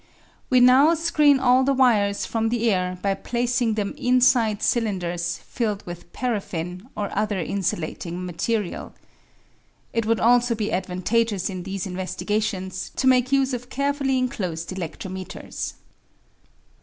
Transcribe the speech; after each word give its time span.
We 0.49 0.59
now 0.61 0.95
screen 0.95 1.37
all 1.37 1.63
the 1.63 1.75
wires 1.75 2.25
from 2.25 2.49
the 2.49 2.71
air 2.71 2.97
by 3.03 3.13
placing 3.13 3.75
them 3.75 3.93
inside 3.99 4.63
cylinders 4.63 5.37
filled 5.45 5.85
with 5.85 6.11
paraffin 6.11 6.87
or 6.97 7.15
other 7.15 7.37
insulating 7.39 8.25
material. 8.25 8.95
It 9.93 10.07
would 10.07 10.19
also 10.19 10.55
be 10.55 10.71
advantageous 10.71 11.51
in 11.51 11.61
these 11.61 11.85
investigations 11.85 12.89
to 12.95 13.05
make 13.05 13.31
use 13.31 13.53
of 13.53 13.69
carefully 13.69 14.17
enclosed 14.17 14.69
eledrometers. 14.71 15.73